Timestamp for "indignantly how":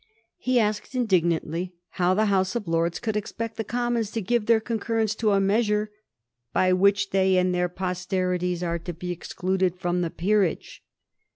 0.95-2.15